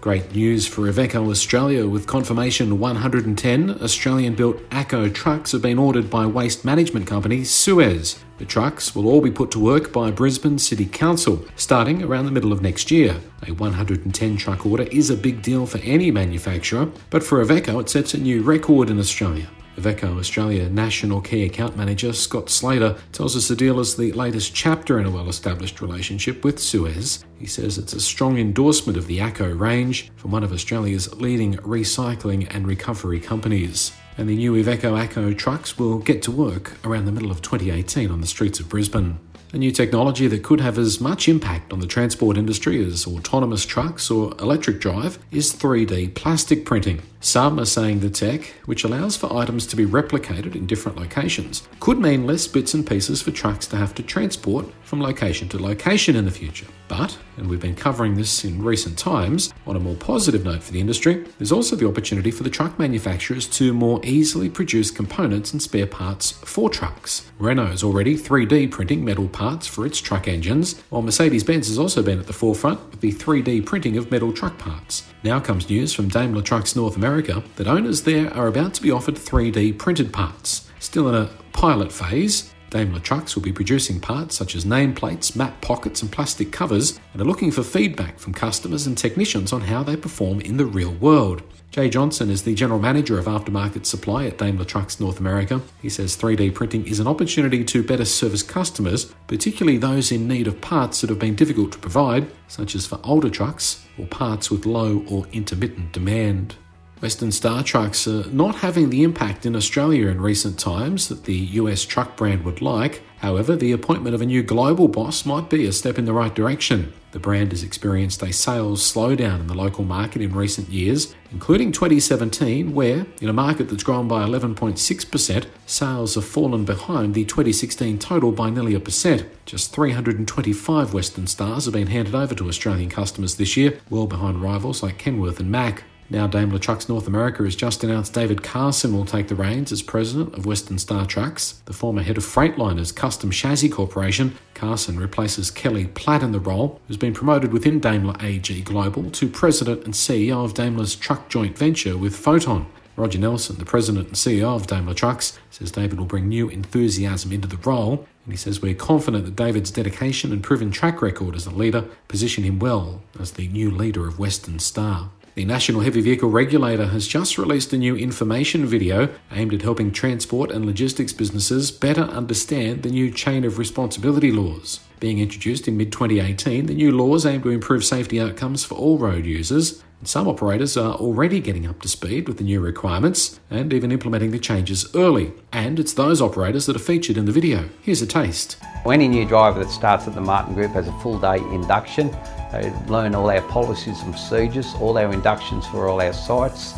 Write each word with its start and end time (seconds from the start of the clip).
Great 0.00 0.34
news 0.34 0.66
for 0.66 0.90
Iveco 0.90 1.30
Australia 1.30 1.86
with 1.86 2.06
confirmation 2.06 2.78
110 2.78 3.82
Australian 3.82 4.34
built 4.34 4.56
ACCO 4.70 5.12
trucks 5.12 5.52
have 5.52 5.60
been 5.60 5.78
ordered 5.78 6.08
by 6.08 6.24
waste 6.24 6.64
management 6.64 7.06
company 7.06 7.44
Suez. 7.44 8.18
The 8.38 8.46
trucks 8.46 8.94
will 8.94 9.06
all 9.06 9.20
be 9.20 9.30
put 9.30 9.50
to 9.50 9.58
work 9.58 9.92
by 9.92 10.10
Brisbane 10.10 10.58
City 10.58 10.86
Council 10.86 11.44
starting 11.54 12.02
around 12.02 12.24
the 12.24 12.30
middle 12.30 12.50
of 12.50 12.62
next 12.62 12.90
year. 12.90 13.20
A 13.46 13.52
110 13.52 14.38
truck 14.38 14.64
order 14.64 14.84
is 14.84 15.10
a 15.10 15.16
big 15.18 15.42
deal 15.42 15.66
for 15.66 15.76
any 15.82 16.10
manufacturer, 16.10 16.88
but 17.10 17.22
for 17.22 17.44
Iveco 17.44 17.78
it 17.78 17.90
sets 17.90 18.14
a 18.14 18.18
new 18.18 18.40
record 18.40 18.88
in 18.88 18.98
Australia. 18.98 19.50
Iveco 19.76 20.18
Australia 20.18 20.68
National 20.68 21.20
Key 21.20 21.44
Account 21.44 21.76
Manager 21.76 22.12
Scott 22.12 22.50
Slater 22.50 22.96
tells 23.12 23.36
us 23.36 23.48
the 23.48 23.56
deal 23.56 23.80
is 23.80 23.96
the 23.96 24.12
latest 24.12 24.54
chapter 24.54 24.98
in 24.98 25.06
a 25.06 25.10
well 25.10 25.28
established 25.28 25.80
relationship 25.80 26.44
with 26.44 26.58
Suez. 26.58 27.24
He 27.38 27.46
says 27.46 27.78
it's 27.78 27.92
a 27.92 28.00
strong 28.00 28.38
endorsement 28.38 28.98
of 28.98 29.06
the 29.06 29.18
ACCO 29.18 29.58
range 29.58 30.10
from 30.16 30.32
one 30.32 30.42
of 30.42 30.52
Australia's 30.52 31.14
leading 31.14 31.54
recycling 31.58 32.46
and 32.54 32.66
recovery 32.66 33.20
companies. 33.20 33.92
And 34.18 34.28
the 34.28 34.36
new 34.36 34.52
Iveco 34.52 35.00
ACCO 35.00 35.36
trucks 35.38 35.78
will 35.78 35.98
get 35.98 36.22
to 36.22 36.30
work 36.30 36.76
around 36.84 37.06
the 37.06 37.12
middle 37.12 37.30
of 37.30 37.40
2018 37.40 38.10
on 38.10 38.20
the 38.20 38.26
streets 38.26 38.60
of 38.60 38.68
Brisbane. 38.68 39.18
A 39.52 39.58
new 39.58 39.72
technology 39.72 40.28
that 40.28 40.44
could 40.44 40.60
have 40.60 40.78
as 40.78 41.00
much 41.00 41.28
impact 41.28 41.72
on 41.72 41.80
the 41.80 41.86
transport 41.86 42.36
industry 42.36 42.84
as 42.84 43.04
autonomous 43.04 43.66
trucks 43.66 44.08
or 44.08 44.32
electric 44.38 44.78
drive 44.78 45.18
is 45.32 45.52
3D 45.52 46.14
plastic 46.14 46.64
printing. 46.64 47.02
Some 47.18 47.58
are 47.58 47.64
saying 47.64 47.98
the 47.98 48.10
tech, 48.10 48.54
which 48.66 48.84
allows 48.84 49.16
for 49.16 49.36
items 49.36 49.66
to 49.66 49.76
be 49.76 49.84
replicated 49.84 50.54
in 50.54 50.66
different 50.66 50.98
locations, 50.98 51.66
could 51.80 51.98
mean 51.98 52.28
less 52.28 52.46
bits 52.46 52.74
and 52.74 52.86
pieces 52.86 53.22
for 53.22 53.32
trucks 53.32 53.66
to 53.68 53.76
have 53.76 53.92
to 53.96 54.04
transport 54.04 54.66
from 54.84 55.02
location 55.02 55.48
to 55.48 55.60
location 55.60 56.14
in 56.14 56.26
the 56.26 56.30
future. 56.30 56.66
But, 56.90 57.16
and 57.36 57.48
we've 57.48 57.60
been 57.60 57.76
covering 57.76 58.16
this 58.16 58.44
in 58.44 58.64
recent 58.64 58.98
times, 58.98 59.54
on 59.64 59.76
a 59.76 59.80
more 59.80 59.94
positive 59.94 60.44
note 60.44 60.60
for 60.60 60.72
the 60.72 60.80
industry, 60.80 61.24
there's 61.38 61.52
also 61.52 61.76
the 61.76 61.86
opportunity 61.86 62.32
for 62.32 62.42
the 62.42 62.50
truck 62.50 62.80
manufacturers 62.80 63.46
to 63.50 63.72
more 63.72 64.00
easily 64.02 64.50
produce 64.50 64.90
components 64.90 65.52
and 65.52 65.62
spare 65.62 65.86
parts 65.86 66.32
for 66.32 66.68
trucks. 66.68 67.30
Renault 67.38 67.70
is 67.70 67.84
already 67.84 68.18
3D 68.18 68.72
printing 68.72 69.04
metal 69.04 69.28
parts 69.28 69.68
for 69.68 69.86
its 69.86 70.00
truck 70.00 70.26
engines, 70.26 70.80
while 70.88 71.00
Mercedes 71.00 71.44
Benz 71.44 71.68
has 71.68 71.78
also 71.78 72.02
been 72.02 72.18
at 72.18 72.26
the 72.26 72.32
forefront 72.32 72.80
with 72.90 73.00
the 73.00 73.12
3D 73.12 73.64
printing 73.64 73.96
of 73.96 74.10
metal 74.10 74.32
truck 74.32 74.58
parts. 74.58 75.04
Now 75.22 75.38
comes 75.38 75.70
news 75.70 75.92
from 75.92 76.08
Daimler 76.08 76.42
Trucks 76.42 76.74
North 76.74 76.96
America 76.96 77.40
that 77.54 77.68
owners 77.68 78.02
there 78.02 78.34
are 78.34 78.48
about 78.48 78.74
to 78.74 78.82
be 78.82 78.90
offered 78.90 79.14
3D 79.14 79.78
printed 79.78 80.12
parts. 80.12 80.68
Still 80.80 81.08
in 81.08 81.14
a 81.14 81.30
pilot 81.52 81.92
phase, 81.92 82.52
Daimler 82.70 83.00
Trucks 83.00 83.34
will 83.34 83.42
be 83.42 83.52
producing 83.52 83.98
parts 83.98 84.36
such 84.36 84.54
as 84.54 84.64
nameplates, 84.64 85.34
map 85.34 85.60
pockets, 85.60 86.02
and 86.02 86.10
plastic 86.10 86.52
covers, 86.52 87.00
and 87.12 87.20
are 87.20 87.24
looking 87.24 87.50
for 87.50 87.64
feedback 87.64 88.18
from 88.18 88.32
customers 88.32 88.86
and 88.86 88.96
technicians 88.96 89.52
on 89.52 89.62
how 89.62 89.82
they 89.82 89.96
perform 89.96 90.40
in 90.40 90.56
the 90.56 90.64
real 90.64 90.92
world. 90.92 91.42
Jay 91.72 91.88
Johnson 91.88 92.30
is 92.30 92.42
the 92.42 92.54
General 92.54 92.80
Manager 92.80 93.18
of 93.18 93.26
Aftermarket 93.26 93.86
Supply 93.86 94.26
at 94.26 94.38
Daimler 94.38 94.64
Trucks 94.64 94.98
North 94.98 95.20
America. 95.20 95.60
He 95.82 95.88
says 95.88 96.16
3D 96.16 96.54
printing 96.54 96.86
is 96.86 96.98
an 96.98 97.06
opportunity 97.06 97.64
to 97.64 97.82
better 97.82 98.04
service 98.04 98.42
customers, 98.42 99.12
particularly 99.26 99.78
those 99.78 100.10
in 100.10 100.26
need 100.26 100.46
of 100.48 100.60
parts 100.60 101.00
that 101.00 101.10
have 101.10 101.20
been 101.20 101.36
difficult 101.36 101.70
to 101.72 101.78
provide, 101.78 102.30
such 102.48 102.74
as 102.74 102.86
for 102.86 103.00
older 103.04 103.30
trucks 103.30 103.84
or 103.98 104.06
parts 104.06 104.50
with 104.50 104.66
low 104.66 105.04
or 105.08 105.26
intermittent 105.32 105.92
demand. 105.92 106.56
Western 107.00 107.32
Star 107.32 107.62
trucks 107.62 108.06
are 108.06 108.28
not 108.30 108.56
having 108.56 108.90
the 108.90 109.02
impact 109.02 109.46
in 109.46 109.56
Australia 109.56 110.08
in 110.08 110.20
recent 110.20 110.58
times 110.58 111.08
that 111.08 111.24
the 111.24 111.34
US 111.34 111.86
truck 111.86 112.14
brand 112.14 112.44
would 112.44 112.60
like. 112.60 113.02
However, 113.20 113.56
the 113.56 113.72
appointment 113.72 114.14
of 114.14 114.20
a 114.20 114.26
new 114.26 114.42
global 114.42 114.86
boss 114.86 115.24
might 115.24 115.48
be 115.48 115.64
a 115.64 115.72
step 115.72 115.98
in 115.98 116.04
the 116.04 116.12
right 116.12 116.34
direction. 116.34 116.92
The 117.12 117.18
brand 117.18 117.52
has 117.52 117.62
experienced 117.62 118.22
a 118.22 118.34
sales 118.34 118.82
slowdown 118.82 119.40
in 119.40 119.46
the 119.46 119.54
local 119.54 119.82
market 119.82 120.20
in 120.20 120.34
recent 120.34 120.68
years, 120.68 121.14
including 121.32 121.72
2017, 121.72 122.74
where, 122.74 123.06
in 123.22 123.30
a 123.30 123.32
market 123.32 123.70
that's 123.70 123.82
grown 123.82 124.06
by 124.06 124.22
11.6%, 124.22 125.46
sales 125.64 126.14
have 126.16 126.24
fallen 126.26 126.66
behind 126.66 127.14
the 127.14 127.24
2016 127.24 127.98
total 127.98 128.30
by 128.30 128.50
nearly 128.50 128.74
a 128.74 128.80
percent. 128.80 129.26
Just 129.46 129.72
325 129.72 130.92
Western 130.92 131.26
Stars 131.26 131.64
have 131.64 131.74
been 131.74 131.86
handed 131.86 132.14
over 132.14 132.34
to 132.34 132.48
Australian 132.48 132.90
customers 132.90 133.36
this 133.36 133.56
year, 133.56 133.80
well 133.88 134.06
behind 134.06 134.42
rivals 134.42 134.82
like 134.82 134.98
Kenworth 134.98 135.40
and 135.40 135.50
Mack. 135.50 135.84
Now, 136.12 136.26
Daimler 136.26 136.58
Trucks 136.58 136.88
North 136.88 137.06
America 137.06 137.44
has 137.44 137.54
just 137.54 137.84
announced 137.84 138.14
David 138.14 138.42
Carson 138.42 138.92
will 138.92 139.04
take 139.04 139.28
the 139.28 139.36
reins 139.36 139.70
as 139.70 139.80
president 139.80 140.34
of 140.34 140.44
Western 140.44 140.76
Star 140.76 141.06
Trucks. 141.06 141.62
The 141.66 141.72
former 141.72 142.02
head 142.02 142.16
of 142.16 142.24
Freightliner's 142.24 142.90
Custom 142.90 143.30
Chassis 143.30 143.68
Corporation, 143.68 144.36
Carson 144.52 144.98
replaces 144.98 145.52
Kelley 145.52 145.86
Platt 145.86 146.24
in 146.24 146.32
the 146.32 146.40
role, 146.40 146.80
who's 146.88 146.96
been 146.96 147.14
promoted 147.14 147.52
within 147.52 147.78
Daimler 147.78 148.16
AG 148.18 148.60
Global 148.62 149.08
to 149.12 149.28
president 149.28 149.84
and 149.84 149.94
CEO 149.94 150.44
of 150.44 150.52
Daimler's 150.52 150.96
truck 150.96 151.28
joint 151.28 151.56
venture 151.56 151.96
with 151.96 152.16
Foton. 152.16 152.66
Roger 152.96 153.20
Nielsen, 153.20 153.58
the 153.58 153.64
president 153.64 154.08
and 154.08 154.16
CEO 154.16 154.56
of 154.56 154.66
Daimler 154.66 154.94
Trucks, 154.94 155.38
says 155.52 155.70
David 155.70 156.00
will 156.00 156.06
bring 156.06 156.28
new 156.28 156.48
enthusiasm 156.48 157.30
into 157.30 157.46
the 157.46 157.56
role, 157.58 158.04
and 158.24 158.32
he 158.32 158.36
says 158.36 158.60
we're 158.60 158.74
confident 158.74 159.26
that 159.26 159.36
David's 159.36 159.70
dedication 159.70 160.32
and 160.32 160.42
proven 160.42 160.72
track 160.72 161.00
record 161.00 161.36
as 161.36 161.46
a 161.46 161.50
leader 161.50 161.82
position 162.08 162.42
him 162.42 162.58
well 162.58 163.00
as 163.18 163.32
the 163.32 163.46
new 163.46 163.70
leader 163.70 164.08
of 164.08 164.18
Western 164.18 164.58
Star. 164.58 165.10
The 165.36 165.44
National 165.44 165.82
Heavy 165.82 166.00
Vehicle 166.00 166.28
Regulator 166.28 166.86
has 166.86 167.06
just 167.06 167.38
released 167.38 167.72
a 167.72 167.78
new 167.78 167.94
information 167.94 168.66
video 168.66 169.08
aimed 169.30 169.54
at 169.54 169.62
helping 169.62 169.92
transport 169.92 170.50
and 170.50 170.66
logistics 170.66 171.12
businesses 171.12 171.70
better 171.70 172.02
understand 172.02 172.82
the 172.82 172.90
new 172.90 173.12
chain 173.12 173.44
of 173.44 173.56
responsibility 173.56 174.32
laws. 174.32 174.80
Being 174.98 175.20
introduced 175.20 175.68
in 175.68 175.76
mid 175.76 175.92
2018, 175.92 176.66
the 176.66 176.74
new 176.74 176.90
laws 176.90 177.24
aim 177.24 177.42
to 177.42 177.50
improve 177.50 177.84
safety 177.84 178.20
outcomes 178.20 178.64
for 178.64 178.74
all 178.74 178.98
road 178.98 179.24
users. 179.24 179.80
Some 180.02 180.28
operators 180.28 180.76
are 180.76 180.94
already 180.94 181.40
getting 181.40 181.66
up 181.66 181.82
to 181.82 181.88
speed 181.88 182.26
with 182.26 182.38
the 182.38 182.44
new 182.44 182.60
requirements 182.60 183.38
and 183.50 183.72
even 183.72 183.92
implementing 183.92 184.30
the 184.30 184.38
changes 184.38 184.88
early. 184.96 185.32
And 185.52 185.78
it's 185.78 185.92
those 185.92 186.22
operators 186.22 186.66
that 186.66 186.76
are 186.76 186.80
featured 186.80 187.18
in 187.18 187.26
the 187.26 187.32
video. 187.32 187.68
Here's 187.82 188.00
a 188.00 188.06
taste. 188.06 188.56
Any 188.86 189.08
new 189.08 189.26
driver 189.26 189.62
that 189.62 189.70
starts 189.70 190.08
at 190.08 190.14
the 190.14 190.20
Martin 190.22 190.54
Group 190.54 190.70
has 190.72 190.88
a 190.88 190.92
full 191.00 191.18
day 191.18 191.36
induction 191.52 192.10
they 192.50 192.72
learn 192.88 193.14
all 193.14 193.30
our 193.30 193.42
policies 193.42 194.02
and 194.02 194.12
procedures, 194.12 194.74
all 194.80 194.98
our 194.98 195.12
inductions 195.12 195.66
for 195.66 195.88
all 195.88 196.00
our 196.00 196.12
sites. 196.12 196.74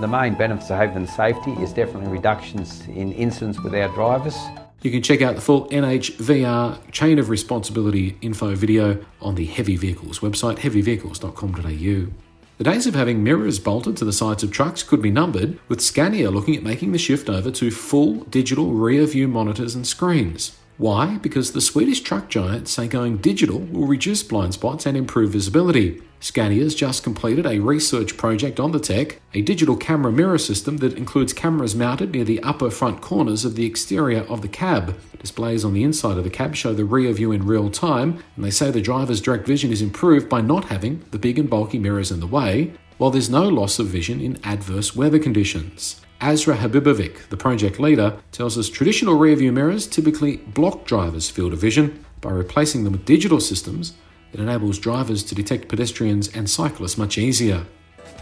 The 0.00 0.06
main 0.06 0.34
benefits 0.34 0.70
of 0.70 0.76
having 0.76 1.06
safety 1.06 1.52
is 1.54 1.72
definitely 1.72 2.08
reductions 2.08 2.86
in 2.86 3.12
incidents 3.12 3.60
with 3.60 3.74
our 3.74 3.88
drivers. 3.88 4.36
You 4.82 4.90
can 4.90 5.02
check 5.02 5.22
out 5.22 5.34
the 5.34 5.40
full 5.40 5.68
NHVR 5.70 6.90
chain 6.92 7.18
of 7.18 7.28
responsibility 7.28 8.16
info 8.20 8.54
video 8.54 9.04
on 9.20 9.34
the 9.34 9.46
Heavy 9.46 9.76
Vehicles 9.76 10.20
website, 10.20 10.58
heavyvehicles.com.au. 10.58 12.33
The 12.56 12.64
days 12.64 12.86
of 12.86 12.94
having 12.94 13.24
mirrors 13.24 13.58
bolted 13.58 13.96
to 13.96 14.04
the 14.04 14.12
sides 14.12 14.44
of 14.44 14.52
trucks 14.52 14.84
could 14.84 15.02
be 15.02 15.10
numbered, 15.10 15.58
with 15.68 15.80
Scania 15.80 16.30
looking 16.30 16.54
at 16.54 16.62
making 16.62 16.92
the 16.92 16.98
shift 16.98 17.28
over 17.28 17.50
to 17.50 17.70
full 17.72 18.22
digital 18.24 18.70
rear 18.70 19.06
view 19.06 19.26
monitors 19.26 19.74
and 19.74 19.84
screens. 19.84 20.56
Why? 20.76 21.18
Because 21.18 21.52
the 21.52 21.60
Swedish 21.60 22.00
truck 22.00 22.28
giants 22.28 22.72
say 22.72 22.88
going 22.88 23.18
digital 23.18 23.60
will 23.60 23.86
reduce 23.86 24.24
blind 24.24 24.54
spots 24.54 24.86
and 24.86 24.96
improve 24.96 25.30
visibility. 25.30 26.02
Scania's 26.18 26.74
just 26.74 27.04
completed 27.04 27.46
a 27.46 27.60
research 27.60 28.16
project 28.16 28.58
on 28.58 28.72
the 28.72 28.80
tech, 28.80 29.20
a 29.34 29.42
digital 29.42 29.76
camera 29.76 30.10
mirror 30.10 30.38
system 30.38 30.78
that 30.78 30.96
includes 30.96 31.32
cameras 31.32 31.76
mounted 31.76 32.10
near 32.10 32.24
the 32.24 32.42
upper 32.42 32.70
front 32.70 33.00
corners 33.00 33.44
of 33.44 33.54
the 33.54 33.66
exterior 33.66 34.22
of 34.22 34.42
the 34.42 34.48
cab. 34.48 34.98
Displays 35.20 35.64
on 35.64 35.74
the 35.74 35.84
inside 35.84 36.18
of 36.18 36.24
the 36.24 36.30
cab 36.30 36.56
show 36.56 36.74
the 36.74 36.84
rear 36.84 37.12
view 37.12 37.30
in 37.30 37.46
real 37.46 37.70
time, 37.70 38.24
and 38.34 38.44
they 38.44 38.50
say 38.50 38.72
the 38.72 38.80
driver's 38.80 39.20
direct 39.20 39.46
vision 39.46 39.70
is 39.70 39.82
improved 39.82 40.28
by 40.28 40.40
not 40.40 40.64
having 40.64 41.04
the 41.12 41.18
big 41.20 41.38
and 41.38 41.48
bulky 41.48 41.78
mirrors 41.78 42.10
in 42.10 42.18
the 42.18 42.26
way, 42.26 42.72
while 42.98 43.10
there's 43.10 43.30
no 43.30 43.46
loss 43.48 43.78
of 43.78 43.86
vision 43.86 44.20
in 44.20 44.40
adverse 44.44 44.96
weather 44.96 45.20
conditions. 45.20 46.03
Azra 46.20 46.56
Habibovic, 46.56 47.28
the 47.28 47.36
project 47.36 47.78
leader, 47.78 48.16
tells 48.32 48.56
us 48.56 48.68
traditional 48.68 49.14
rearview 49.14 49.52
mirrors 49.52 49.86
typically 49.86 50.38
block 50.38 50.86
drivers' 50.86 51.28
field 51.28 51.52
of 51.52 51.58
vision. 51.58 52.04
By 52.20 52.30
replacing 52.30 52.84
them 52.84 52.94
with 52.94 53.04
digital 53.04 53.40
systems, 53.40 53.92
it 54.32 54.40
enables 54.40 54.78
drivers 54.78 55.22
to 55.24 55.34
detect 55.34 55.68
pedestrians 55.68 56.28
and 56.34 56.48
cyclists 56.48 56.96
much 56.96 57.18
easier. 57.18 57.66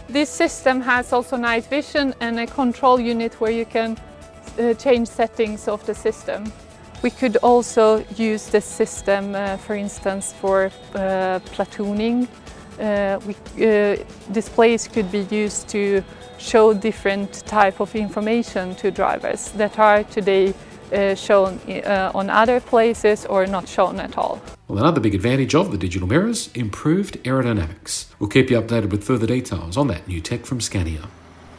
This 0.09 0.29
system 0.29 0.81
has 0.81 1.12
also 1.12 1.37
night 1.37 1.67
vision 1.67 2.15
and 2.21 2.41
a 2.41 2.47
control 2.47 2.99
unit 2.99 3.41
where 3.41 3.53
you 3.53 3.65
can 3.65 3.97
uh, 4.59 4.75
change 4.75 5.09
settings 5.09 5.69
of 5.69 5.87
the 5.87 5.94
system. 5.94 6.53
We 7.03 7.11
could 7.11 7.37
also 7.39 8.05
use 8.17 8.47
this 8.49 8.65
system, 8.65 9.35
uh, 9.35 9.56
for 9.56 9.75
instance, 9.75 10.33
for 10.33 10.71
uh, 10.94 11.41
platooning. 11.55 12.29
Uh, 12.79 13.21
we, 13.27 13.35
uh, 13.65 13.97
displays 14.33 14.89
could 14.89 15.11
be 15.11 15.27
used 15.31 15.69
to 15.69 16.03
show 16.39 16.75
different 16.75 17.47
type 17.47 17.81
of 17.81 17.95
information 17.95 18.75
to 18.77 18.91
drivers 18.91 19.51
that 19.53 19.79
are 19.79 20.05
today 20.05 20.55
uh, 20.93 21.15
shown 21.15 21.59
uh, 21.69 22.11
on 22.15 22.31
other 22.31 22.61
places 22.61 23.27
or 23.27 23.47
not 23.47 23.69
shown 23.69 24.01
at 24.01 24.17
all. 24.19 24.41
Well, 24.69 24.79
another 24.79 25.01
big 25.01 25.15
advantage 25.15 25.55
of 25.55 25.71
the 25.71 25.79
digital 25.79 26.09
mirrors, 26.09 26.51
improved 26.55 27.23
aerodynamics. 27.25 28.07
We'll 28.19 28.31
keep 28.31 28.51
you 28.51 28.61
updated 28.61 28.91
with 28.91 29.05
further 29.05 29.27
details 29.27 29.77
on 29.77 29.89
that 29.89 30.09
new 30.09 30.21
tech 30.21 30.45
from 30.45 30.61
Scania. 30.61 31.09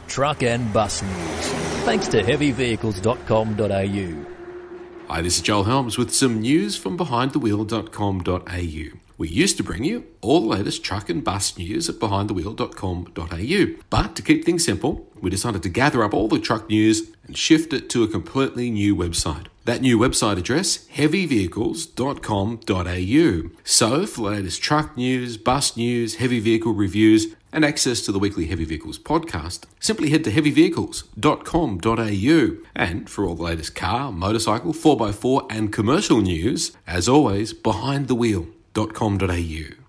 Truck 0.06 0.42
and 0.42 0.70
bus 0.72 1.02
news. 1.02 1.48
Thanks 1.84 2.08
to 2.08 2.22
heavyvehicles.com.au. 2.22 4.26
Hi, 5.08 5.20
this 5.20 5.36
is 5.36 5.42
Joel 5.42 5.64
Helms 5.64 5.98
with 5.98 6.14
some 6.14 6.40
news 6.40 6.76
from 6.76 6.96
behindthewheel.com.au. 6.96 9.03
We 9.16 9.28
used 9.28 9.56
to 9.58 9.62
bring 9.62 9.84
you 9.84 10.06
all 10.20 10.40
the 10.40 10.48
latest 10.48 10.82
truck 10.82 11.08
and 11.08 11.22
bus 11.22 11.56
news 11.56 11.88
at 11.88 11.94
behindthewheel.com.au. 11.96 13.82
But 13.90 14.16
to 14.16 14.22
keep 14.22 14.44
things 14.44 14.64
simple, 14.64 15.08
we 15.20 15.30
decided 15.30 15.62
to 15.62 15.68
gather 15.68 16.02
up 16.02 16.14
all 16.14 16.26
the 16.28 16.40
truck 16.40 16.68
news 16.68 17.12
and 17.26 17.36
shift 17.36 17.72
it 17.72 17.88
to 17.90 18.02
a 18.02 18.08
completely 18.08 18.70
new 18.70 18.96
website. 18.96 19.46
That 19.64 19.80
new 19.80 19.96
website 19.98 20.38
address, 20.38 20.86
heavyvehicles.com.au. 20.88 23.50
So, 23.64 24.06
for 24.06 24.20
the 24.20 24.28
latest 24.28 24.62
truck 24.62 24.96
news, 24.96 25.36
bus 25.38 25.76
news, 25.76 26.16
heavy 26.16 26.40
vehicle 26.40 26.74
reviews, 26.74 27.34
and 27.54 27.64
access 27.64 28.02
to 28.02 28.12
the 28.12 28.18
weekly 28.18 28.46
Heavy 28.46 28.64
Vehicles 28.64 28.98
podcast, 28.98 29.66
simply 29.78 30.10
head 30.10 30.24
to 30.24 30.32
heavyvehicles.com.au. 30.32 32.56
And 32.74 33.08
for 33.08 33.24
all 33.24 33.36
the 33.36 33.44
latest 33.44 33.76
car, 33.76 34.10
motorcycle, 34.10 34.74
4x4, 34.74 35.46
and 35.50 35.72
commercial 35.72 36.20
news, 36.20 36.72
as 36.86 37.08
always, 37.08 37.54
behindthewheel.com.au. 38.74 39.83